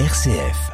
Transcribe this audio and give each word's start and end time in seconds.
RCF. 0.00 0.72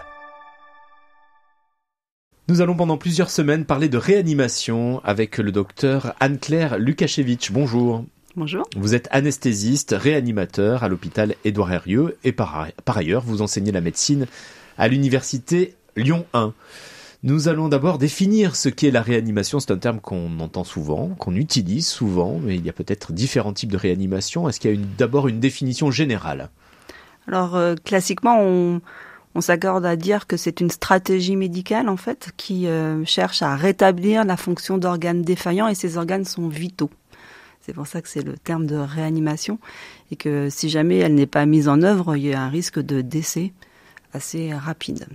Nous 2.48 2.62
allons 2.62 2.74
pendant 2.74 2.96
plusieurs 2.96 3.28
semaines 3.28 3.66
parler 3.66 3.90
de 3.90 3.98
réanimation 3.98 5.02
avec 5.04 5.36
le 5.36 5.52
docteur 5.52 6.14
Anne-Claire 6.20 6.78
Lukashevitch. 6.78 7.52
Bonjour. 7.52 8.06
Bonjour. 8.34 8.66
Vous 8.76 8.94
êtes 8.94 9.08
anesthésiste, 9.10 9.94
réanimateur 9.94 10.84
à 10.84 10.88
l'hôpital 10.88 11.34
Édouard 11.44 11.70
Herrieux 11.70 12.16
et 12.24 12.32
par, 12.32 12.68
par 12.86 12.96
ailleurs 12.96 13.22
vous 13.22 13.42
enseignez 13.42 13.72
la 13.72 13.82
médecine 13.82 14.26
à 14.78 14.88
l'université 14.88 15.74
Lyon 15.96 16.24
1. 16.32 16.54
Nous 17.22 17.48
allons 17.48 17.68
d'abord 17.68 17.98
définir 17.98 18.56
ce 18.56 18.70
qu'est 18.70 18.90
la 18.90 19.02
réanimation. 19.02 19.60
C'est 19.60 19.72
un 19.72 19.76
terme 19.76 20.00
qu'on 20.00 20.40
entend 20.40 20.64
souvent, 20.64 21.08
qu'on 21.18 21.36
utilise 21.36 21.86
souvent, 21.86 22.40
mais 22.42 22.54
il 22.54 22.64
y 22.64 22.70
a 22.70 22.72
peut-être 22.72 23.12
différents 23.12 23.52
types 23.52 23.72
de 23.72 23.76
réanimation. 23.76 24.48
Est-ce 24.48 24.60
qu'il 24.60 24.70
y 24.70 24.82
a 24.82 24.86
d'abord 24.96 25.28
une 25.28 25.40
définition 25.40 25.90
générale? 25.90 26.48
Alors, 27.28 27.54
euh, 27.54 27.74
classiquement, 27.84 28.40
on, 28.40 28.80
on 29.34 29.40
s'accorde 29.40 29.86
à 29.86 29.96
dire 29.96 30.26
que 30.26 30.36
c'est 30.36 30.60
une 30.60 30.70
stratégie 30.70 31.36
médicale, 31.36 31.88
en 31.88 31.96
fait, 31.96 32.30
qui 32.36 32.66
euh, 32.66 33.04
cherche 33.04 33.42
à 33.42 33.54
rétablir 33.54 34.24
la 34.24 34.36
fonction 34.36 34.78
d'organes 34.78 35.22
défaillants 35.22 35.68
et 35.68 35.74
ces 35.74 35.96
organes 35.96 36.24
sont 36.24 36.48
vitaux. 36.48 36.90
C'est 37.60 37.72
pour 37.72 37.86
ça 37.86 38.02
que 38.02 38.08
c'est 38.08 38.24
le 38.24 38.36
terme 38.36 38.66
de 38.66 38.76
réanimation 38.76 39.58
et 40.10 40.16
que 40.16 40.48
si 40.50 40.68
jamais 40.68 40.98
elle 40.98 41.14
n'est 41.14 41.26
pas 41.26 41.46
mise 41.46 41.68
en 41.68 41.82
œuvre, 41.82 42.16
il 42.16 42.26
y 42.26 42.34
a 42.34 42.42
un 42.42 42.48
risque 42.48 42.80
de 42.80 43.00
décès 43.00 43.52
assez 44.12 44.52
rapide. 44.52 45.06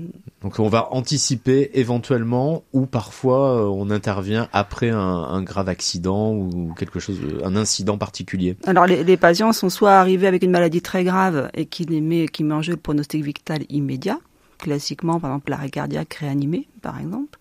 Donc 0.41 0.59
on 0.59 0.69
va 0.69 0.93
anticiper 0.93 1.71
éventuellement 1.73 2.63
ou 2.73 2.85
parfois 2.85 3.61
euh, 3.61 3.65
on 3.65 3.89
intervient 3.89 4.47
après 4.53 4.89
un, 4.89 4.99
un, 4.99 5.41
grave 5.43 5.69
accident 5.69 6.33
ou 6.33 6.73
quelque 6.77 6.99
chose, 6.99 7.19
un 7.43 7.55
incident 7.55 7.97
particulier. 7.97 8.55
Alors 8.65 8.85
les, 8.85 9.03
les, 9.03 9.17
patients 9.17 9.53
sont 9.53 9.69
soit 9.69 9.93
arrivés 9.93 10.27
avec 10.27 10.43
une 10.43 10.51
maladie 10.51 10.81
très 10.81 11.03
grave 11.03 11.49
et 11.53 11.65
qui 11.65 11.85
met, 12.01 12.27
qui 12.27 12.43
met 12.43 12.53
en 12.53 12.61
jeu 12.61 12.73
le 12.73 12.79
pronostic 12.79 13.23
vital 13.23 13.63
immédiat, 13.69 14.19
classiquement 14.59 15.19
par 15.19 15.31
exemple 15.31 15.51
l'arrêt 15.51 15.69
cardiaque 15.69 16.13
réanimé 16.13 16.67
par 16.81 16.99
exemple, 16.99 17.37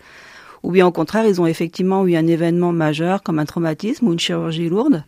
ou 0.63 0.71
bien 0.71 0.87
au 0.87 0.93
contraire 0.93 1.27
ils 1.27 1.41
ont 1.41 1.47
effectivement 1.47 2.07
eu 2.07 2.17
un 2.17 2.27
événement 2.27 2.73
majeur 2.73 3.23
comme 3.23 3.39
un 3.39 3.45
traumatisme 3.45 4.09
ou 4.09 4.13
une 4.13 4.21
chirurgie 4.21 4.69
lourde 4.69 5.05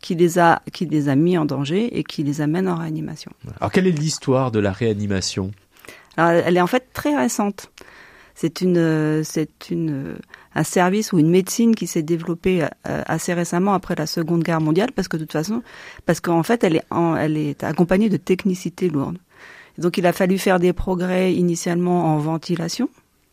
qui 0.00 0.14
les 0.14 0.38
a 0.38 0.62
qui 0.72 0.86
les 0.86 1.08
a 1.08 1.16
mis 1.16 1.38
en 1.38 1.44
danger 1.44 1.98
et 1.98 2.04
qui 2.04 2.22
les 2.22 2.40
amène 2.40 2.68
en 2.68 2.76
réanimation. 2.76 3.30
Alors 3.60 3.70
quelle 3.70 3.86
est 3.86 3.92
l'histoire 3.92 4.50
de 4.50 4.58
la 4.58 4.72
réanimation? 4.72 5.52
Alors, 6.16 6.42
elle 6.46 6.56
est 6.56 6.60
en 6.60 6.66
fait 6.66 6.92
très 6.92 7.16
récente. 7.16 7.70
C'est 8.34 8.62
une, 8.62 9.22
c'est 9.24 9.70
une, 9.70 10.16
un 10.54 10.64
service 10.64 11.12
ou 11.12 11.18
une 11.18 11.30
médecine 11.30 11.74
qui 11.74 11.86
s'est 11.86 12.02
développée 12.02 12.62
euh, 12.62 13.02
assez 13.06 13.34
récemment 13.34 13.74
après 13.74 13.94
la 13.94 14.06
Seconde 14.06 14.42
Guerre 14.42 14.60
mondiale, 14.60 14.90
parce 14.92 15.06
que 15.06 15.16
de 15.16 15.24
toute 15.24 15.32
façon, 15.32 15.62
parce 16.06 16.20
qu'en 16.20 16.42
fait, 16.42 16.64
elle 16.64 16.76
est, 16.76 16.84
elle 17.18 17.36
est 17.36 17.62
accompagnée 17.62 18.08
de 18.08 18.16
technicité 18.16 18.88
lourde. 18.88 19.18
Donc, 19.78 19.98
il 19.98 20.06
a 20.06 20.12
fallu 20.12 20.38
faire 20.38 20.58
des 20.58 20.72
progrès 20.72 21.34
initialement 21.34 22.14
en 22.14 22.18
ventilation 22.18 22.88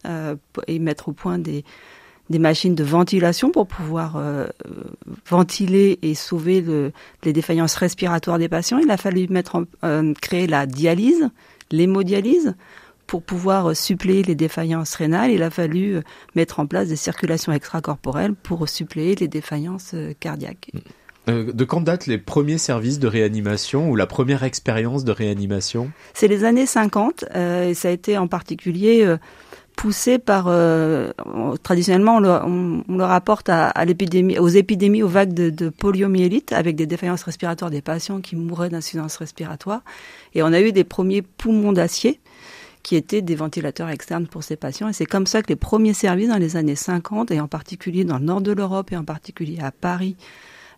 euh, 0.06 0.36
et 0.68 0.80
mettre 0.80 1.10
au 1.10 1.12
point 1.14 1.40
des, 1.40 1.64
des 2.30 2.40
machines 2.40 2.76
de 2.76 2.84
ventilation 2.84 3.52
pour 3.52 3.68
pouvoir 3.68 4.16
euh, 4.18 4.48
ventiler 5.30 5.98
et 6.02 6.14
sauver 6.14 6.62
le, 6.62 6.92
les 7.24 7.34
défaillances 7.34 7.76
respiratoires 7.76 8.38
des 8.38 8.50
patients. 8.50 8.78
Il 8.80 8.92
a 8.92 8.98
fallu 8.98 9.28
mettre 9.30 9.56
en, 9.56 9.64
euh, 9.84 10.14
créer 10.22 10.48
la 10.48 10.66
dialyse, 10.66 11.30
l'hémodialyse 11.72 12.56
pour 13.08 13.23
pouvoir 13.23 13.75
suppléer 13.75 14.22
les 14.22 14.36
défaillances 14.36 14.94
rénales, 14.94 15.31
il 15.31 15.42
a 15.42 15.50
fallu 15.50 15.95
euh, 15.95 16.02
mettre 16.36 16.59
en 16.59 16.67
place 16.67 16.89
des 16.89 16.95
circulations 16.95 17.52
extracorporelles 17.52 18.36
pour 18.36 18.70
suppléer 18.70 19.16
les 19.16 19.28
défaillances 19.28 19.95
euh, 19.95 20.14
cardiaques. 20.20 20.70
Euh, 21.30 21.52
de 21.52 21.64
quand 21.64 21.81
datent 21.81 22.08
les 22.08 22.17
premiers 22.17 22.58
services 22.58 23.00
de 23.00 23.08
réanimation 23.08 23.89
ou 23.89 23.95
la 23.95 24.08
première 24.08 24.44
expérience 24.44 25.03
de 25.03 25.11
réanimation? 25.11 25.92
C'est 26.14 26.28
les 26.28 26.44
années 26.44 26.66
50 26.66 27.26
euh, 27.36 27.70
et 27.70 27.73
ça 27.73 27.89
a 27.89 27.92
été 27.92 28.17
en 28.17 28.28
particulier 28.28 29.04
euh, 29.04 29.17
poussé 29.80 30.20
par 30.20 30.48
euh, 30.50 31.12
traditionnellement 31.64 32.18
on 32.18 32.20
le, 32.20 32.84
on, 32.90 32.98
rapporte 32.98 33.48
à, 33.48 33.70
à 33.70 33.86
l'épidémie 33.86 34.38
aux 34.38 34.50
épidémies 34.50 35.04
aux 35.04 35.08
vagues 35.08 35.34
de, 35.34 35.50
de 35.50 35.70
poliomyélite 35.70 36.52
avec 36.52 36.76
des 36.76 36.86
défaillances 36.86 37.23
respiratoires 37.23 37.72
des 37.72 37.82
patients 37.82 38.20
qui 38.20 38.36
mouraient 38.36 38.68
d'insuffisance 38.68 39.16
respiratoire 39.16 39.82
et 40.36 40.44
on 40.44 40.48
a 40.48 40.60
eu 40.60 40.73
des 40.73 40.84
premiers 40.84 41.22
poumons 41.22 41.72
d'acier 41.72 42.20
qui 42.84 42.98
étaient 42.98 43.22
des 43.22 43.36
ventilateurs 43.36 43.88
externes 43.88 44.28
pour 44.28 44.44
ces 44.44 44.58
patients. 44.58 44.89
Et 44.89 44.94
c'est 44.94 45.06
comme 45.06 45.28
ça 45.28 45.42
que 45.42 45.48
les 45.48 45.56
premiers 45.56 45.94
services 45.94 46.30
dans 46.30 46.38
les 46.38 46.56
années 46.56 46.76
50, 46.76 47.30
et 47.32 47.39
en 47.39 47.48
particulier 47.48 48.04
dans 48.06 48.18
le 48.18 48.26
nord 48.26 48.42
de 48.42 48.54
l'Europe, 48.54 48.92
et 48.92 48.98
en 48.98 49.04
particulier 49.04 49.60
à 49.62 49.72
Paris, 49.72 50.16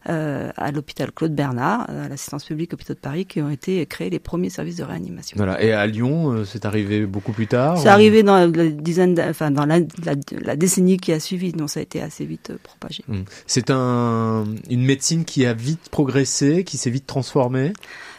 euh, 0.10 0.52
à 0.58 0.72
l'hôpital 0.72 1.12
Claude 1.12 1.36
Bernard, 1.36 1.88
à 1.90 2.08
l'assistance 2.08 2.46
publique 2.46 2.74
hôpital 2.74 2.96
de 2.96 3.02
Paris, 3.02 3.26
qui 3.28 3.42
ont 3.42 3.50
été 3.52 3.86
créés 3.86 4.10
les 4.10 4.20
premiers 4.20 4.50
services 4.50 4.78
de 4.78 4.84
réanimation. 4.84 5.36
Voilà. 5.38 5.62
Et 5.62 5.74
à 5.74 5.86
Lyon, 5.86 6.32
euh, 6.32 6.44
c'est 6.44 6.66
arrivé 6.66 7.06
beaucoup 7.06 7.34
plus 7.34 7.46
tard 7.46 7.78
C'est 7.78 7.88
ou... 7.88 7.92
arrivé 7.92 8.24
dans 8.24 8.38
la 8.38 8.68
dizaine, 8.70 9.20
enfin 9.30 9.52
dans 9.52 9.66
la, 9.66 9.80
la, 9.80 10.16
la, 10.42 10.56
décennie 10.56 10.98
qui 10.98 11.12
a 11.14 11.20
suivi, 11.20 11.52
donc 11.52 11.70
ça 11.70 11.82
a 11.82 11.84
été 11.84 12.02
assez 12.02 12.26
vite 12.26 12.50
euh, 12.50 12.58
propagé. 12.64 13.04
Mmh. 13.08 13.22
C'est 13.46 13.70
un, 13.70 14.46
une 14.72 14.84
médecine 14.84 15.24
qui 15.24 15.46
a 15.46 15.54
vite 15.54 15.90
progressé, 15.92 16.64
qui 16.64 16.78
s'est 16.78 16.90
vite 16.90 17.06
transformée? 17.06 17.74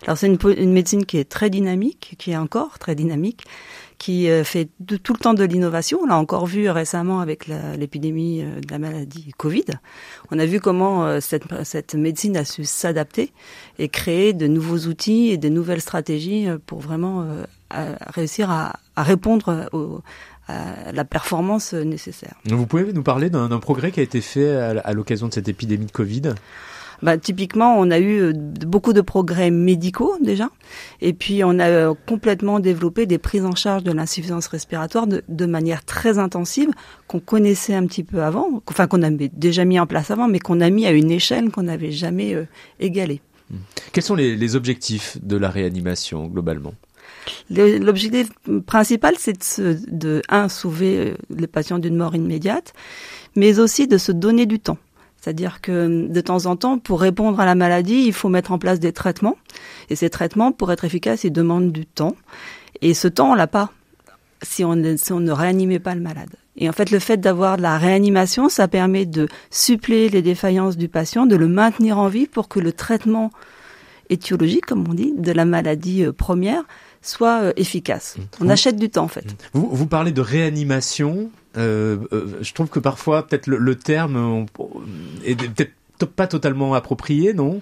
Alors 0.06 0.18
c'est 0.18 0.28
une, 0.28 0.38
une 0.56 0.72
médecine 0.72 1.04
qui 1.04 1.18
est 1.18 1.28
très 1.28 1.50
dynamique, 1.50 2.14
qui 2.18 2.30
est 2.30 2.36
encore 2.36 2.78
très 2.78 2.94
dynamique 2.94 3.42
qui 4.02 4.28
euh, 4.28 4.42
fait 4.42 4.68
tout 4.84 5.12
le 5.12 5.18
temps 5.18 5.32
de 5.32 5.44
l'innovation. 5.44 6.00
On 6.02 6.06
l'a 6.06 6.16
encore 6.16 6.46
vu 6.46 6.68
récemment 6.68 7.20
avec 7.20 7.46
l'épidémie 7.46 8.42
euh, 8.42 8.58
de 8.58 8.68
la 8.68 8.80
maladie 8.80 9.30
Covid. 9.36 9.66
On 10.32 10.40
a 10.40 10.44
vu 10.44 10.58
comment 10.58 11.06
euh, 11.06 11.20
cette, 11.20 11.94
médecine 11.94 12.36
a 12.36 12.44
su 12.44 12.64
s'adapter 12.64 13.30
et 13.78 13.88
créer 13.88 14.32
de 14.32 14.48
nouveaux 14.48 14.88
outils 14.88 15.28
et 15.28 15.36
de 15.36 15.48
nouvelles 15.48 15.80
stratégies 15.80 16.48
pour 16.66 16.80
vraiment 16.80 17.24
réussir 18.08 18.50
à, 18.50 18.72
répondre 18.96 19.68
à 20.48 20.92
la 20.92 21.04
performance 21.04 21.72
nécessaire. 21.72 22.34
Vous 22.46 22.66
pouvez 22.66 22.92
nous 22.92 23.04
parler 23.04 23.30
d'un 23.30 23.58
progrès 23.60 23.92
qui 23.92 24.00
a 24.00 24.02
été 24.02 24.20
fait 24.20 24.50
à 24.52 24.92
l'occasion 24.92 25.28
de 25.28 25.32
cette 25.32 25.48
épidémie 25.48 25.86
de 25.86 25.92
Covid? 25.92 26.34
Bah, 27.02 27.18
typiquement, 27.18 27.76
on 27.78 27.90
a 27.90 27.98
eu 27.98 28.32
beaucoup 28.34 28.92
de 28.92 29.00
progrès 29.00 29.50
médicaux 29.50 30.14
déjà, 30.20 30.50
et 31.00 31.12
puis 31.12 31.42
on 31.44 31.58
a 31.58 31.94
complètement 32.06 32.60
développé 32.60 33.06
des 33.06 33.18
prises 33.18 33.44
en 33.44 33.54
charge 33.54 33.82
de 33.82 33.92
l'insuffisance 33.92 34.46
respiratoire 34.46 35.06
de, 35.06 35.22
de, 35.28 35.46
manière 35.46 35.84
très 35.84 36.18
intensive 36.18 36.70
qu'on 37.08 37.20
connaissait 37.20 37.74
un 37.74 37.86
petit 37.86 38.04
peu 38.04 38.22
avant, 38.22 38.62
enfin 38.66 38.86
qu'on 38.86 39.02
avait 39.02 39.30
déjà 39.32 39.64
mis 39.64 39.80
en 39.80 39.86
place 39.86 40.10
avant, 40.10 40.28
mais 40.28 40.38
qu'on 40.38 40.60
a 40.60 40.70
mis 40.70 40.86
à 40.86 40.92
une 40.92 41.10
échelle 41.10 41.50
qu'on 41.50 41.64
n'avait 41.64 41.92
jamais 41.92 42.34
euh, 42.34 42.46
égalée. 42.78 43.20
Quels 43.92 44.04
sont 44.04 44.14
les, 44.14 44.36
les 44.36 44.56
objectifs 44.56 45.18
de 45.22 45.36
la 45.36 45.50
réanimation 45.50 46.26
globalement? 46.26 46.74
L'objectif 47.50 48.30
principal, 48.66 49.14
c'est 49.18 49.60
de, 49.60 49.78
de, 49.88 50.22
un, 50.28 50.48
sauver 50.48 51.14
les 51.30 51.46
patients 51.46 51.78
d'une 51.78 51.96
mort 51.96 52.14
immédiate, 52.16 52.72
mais 53.36 53.58
aussi 53.58 53.86
de 53.86 53.98
se 53.98 54.12
donner 54.12 54.46
du 54.46 54.58
temps. 54.58 54.78
C'est-à-dire 55.22 55.60
que 55.60 56.08
de 56.08 56.20
temps 56.20 56.46
en 56.46 56.56
temps, 56.56 56.78
pour 56.78 57.00
répondre 57.00 57.38
à 57.38 57.46
la 57.46 57.54
maladie, 57.54 58.02
il 58.06 58.12
faut 58.12 58.28
mettre 58.28 58.50
en 58.50 58.58
place 58.58 58.80
des 58.80 58.92
traitements. 58.92 59.36
Et 59.88 59.94
ces 59.94 60.10
traitements, 60.10 60.50
pour 60.50 60.72
être 60.72 60.84
efficaces, 60.84 61.22
ils 61.22 61.32
demandent 61.32 61.70
du 61.70 61.86
temps. 61.86 62.16
Et 62.80 62.92
ce 62.92 63.06
temps, 63.06 63.30
on 63.30 63.34
l'a 63.34 63.46
pas 63.46 63.70
si 64.42 64.64
on, 64.64 64.74
ne, 64.74 64.96
si 64.96 65.12
on 65.12 65.20
ne 65.20 65.30
réanimait 65.30 65.78
pas 65.78 65.94
le 65.94 66.00
malade. 66.00 66.30
Et 66.56 66.68
en 66.68 66.72
fait, 66.72 66.90
le 66.90 66.98
fait 66.98 67.18
d'avoir 67.18 67.56
de 67.56 67.62
la 67.62 67.78
réanimation, 67.78 68.48
ça 68.48 68.66
permet 68.66 69.06
de 69.06 69.28
suppléer 69.50 70.08
les 70.08 70.22
défaillances 70.22 70.76
du 70.76 70.88
patient, 70.88 71.24
de 71.24 71.36
le 71.36 71.46
maintenir 71.46 71.98
en 71.98 72.08
vie 72.08 72.26
pour 72.26 72.48
que 72.48 72.58
le 72.58 72.72
traitement 72.72 73.30
étiologique, 74.10 74.66
comme 74.66 74.84
on 74.88 74.94
dit, 74.94 75.14
de 75.16 75.30
la 75.30 75.44
maladie 75.44 76.04
première 76.18 76.64
soit 77.00 77.52
efficace. 77.56 78.16
On 78.40 78.48
achète 78.48 78.76
du 78.76 78.90
temps, 78.90 79.04
en 79.04 79.08
fait. 79.08 79.36
Vous, 79.52 79.68
vous 79.70 79.86
parlez 79.86 80.10
de 80.10 80.20
réanimation 80.20 81.14
euh, 81.14 81.26
euh, 81.26 81.41
je 81.54 82.52
trouve 82.52 82.68
que 82.68 82.78
parfois, 82.78 83.26
peut-être 83.26 83.46
le, 83.46 83.58
le, 83.58 83.74
terme 83.74 84.16
on, 84.16 84.46
est 85.24 85.34
peut-être 85.34 85.72
pas 86.06 86.26
totalement 86.26 86.74
approprié, 86.74 87.34
non? 87.34 87.60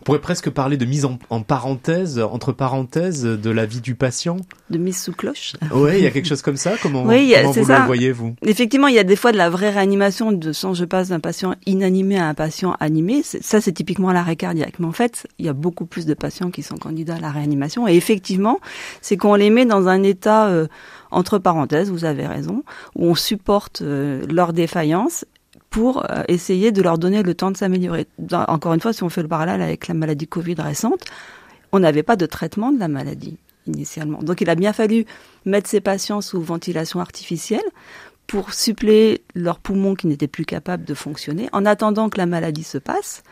On 0.00 0.04
pourrait 0.04 0.20
presque 0.20 0.50
parler 0.50 0.76
de 0.76 0.84
mise 0.84 1.04
en, 1.04 1.18
en, 1.30 1.42
parenthèse, 1.42 2.18
entre 2.18 2.52
parenthèses, 2.52 3.22
de 3.22 3.50
la 3.50 3.64
vie 3.64 3.80
du 3.80 3.94
patient. 3.94 4.36
De 4.68 4.78
mise 4.78 5.00
sous 5.00 5.12
cloche. 5.12 5.54
Oui, 5.72 5.92
il 5.96 6.04
y 6.04 6.06
a 6.06 6.10
quelque 6.12 6.28
chose 6.28 6.42
comme 6.42 6.56
ça. 6.56 6.74
Comment, 6.82 7.04
oui, 7.04 7.34
comment 7.34 7.52
vous 7.52 7.64
ça. 7.64 7.80
le 7.80 7.86
voyez 7.86 8.12
vous? 8.12 8.34
Effectivement, 8.42 8.88
il 8.88 8.94
y 8.94 8.98
a 8.98 9.04
des 9.04 9.16
fois 9.16 9.32
de 9.32 9.38
la 9.38 9.48
vraie 9.48 9.70
réanimation, 9.70 10.32
de 10.32 10.52
sens 10.52 10.76
je 10.76 10.84
passe 10.84 11.08
d'un 11.08 11.20
patient 11.20 11.54
inanimé 11.64 12.18
à 12.18 12.28
un 12.28 12.34
patient 12.34 12.76
animé. 12.78 13.22
Ça, 13.22 13.60
c'est 13.60 13.72
typiquement 13.72 14.12
l'arrêt 14.12 14.36
cardiaque. 14.36 14.78
Mais 14.78 14.86
en 14.86 14.92
fait, 14.92 15.26
il 15.38 15.46
y 15.46 15.48
a 15.48 15.54
beaucoup 15.54 15.86
plus 15.86 16.04
de 16.04 16.14
patients 16.14 16.50
qui 16.50 16.62
sont 16.62 16.76
candidats 16.76 17.16
à 17.16 17.20
la 17.20 17.30
réanimation. 17.30 17.88
Et 17.88 17.96
effectivement, 17.96 18.60
c'est 19.00 19.16
qu'on 19.16 19.34
les 19.34 19.50
met 19.50 19.64
dans 19.64 19.88
un 19.88 20.02
état 20.02 20.48
euh, 20.48 20.66
entre 21.10 21.38
parenthèses, 21.38 21.90
vous 21.90 22.04
avez 22.04 22.26
raison, 22.26 22.64
où 22.94 23.06
on 23.06 23.14
supporte 23.14 23.80
euh, 23.82 24.26
leur 24.30 24.52
défaillance 24.52 25.24
pour 25.76 26.10
euh, 26.10 26.22
essayer 26.26 26.72
de 26.72 26.80
leur 26.80 26.96
donner 26.96 27.22
le 27.22 27.34
temps 27.34 27.50
de 27.50 27.56
s'améliorer. 27.58 28.06
Encore 28.32 28.72
une 28.72 28.80
fois, 28.80 28.94
si 28.94 29.02
on 29.02 29.10
fait 29.10 29.20
le 29.20 29.28
parallèle 29.28 29.60
avec 29.60 29.88
la 29.88 29.94
maladie 29.94 30.26
Covid 30.26 30.54
récente, 30.54 31.04
on 31.70 31.80
n'avait 31.80 32.02
pas 32.02 32.16
de 32.16 32.24
traitement 32.24 32.72
de 32.72 32.78
la 32.78 32.88
maladie 32.88 33.36
initialement. 33.66 34.22
Donc 34.22 34.40
il 34.40 34.48
a 34.48 34.54
bien 34.54 34.72
fallu 34.72 35.04
mettre 35.44 35.68
ces 35.68 35.82
patients 35.82 36.22
sous 36.22 36.40
ventilation 36.40 36.98
artificielle 36.98 37.60
pour 38.26 38.54
suppléer 38.54 39.20
leurs 39.34 39.58
poumons 39.58 39.94
qui 39.94 40.06
n'étaient 40.06 40.28
plus 40.28 40.46
capables 40.46 40.84
de 40.86 40.94
fonctionner, 40.94 41.50
en 41.52 41.66
attendant 41.66 42.08
que 42.08 42.16
la 42.16 42.24
maladie 42.24 42.64
se 42.64 42.78
passe. 42.78 43.22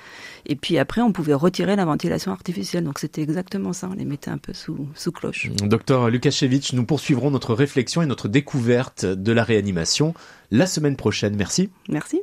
Et 0.45 0.55
puis 0.55 0.77
après, 0.77 1.01
on 1.01 1.13
pouvait 1.13 1.33
retirer 1.33 1.77
la 1.77 1.87
ventilation 1.87 2.31
artificielle. 2.31 2.85
Donc 2.85 2.99
c'était 2.99 3.23
exactement 3.23 3.73
ça, 3.73 3.89
on 3.91 3.95
les 3.95 4.05
mettait 4.05 4.31
un 4.31 4.37
peu 4.37 4.53
sous, 4.53 4.87
sous 4.95 5.13
cloche. 5.13 5.51
Docteur 5.63 6.11
Lukashevitch, 6.11 6.75
nous 6.75 6.85
poursuivrons 6.85 7.31
notre 7.31 7.55
réflexion 7.55 8.03
et 8.03 8.07
notre 8.07 8.29
découverte 8.29 9.07
de 9.07 9.33
la 9.33 9.45
réanimation 9.45 10.13
la 10.51 10.67
semaine 10.67 10.97
prochaine. 10.97 11.37
Merci. 11.37 11.71
Merci. 11.89 12.21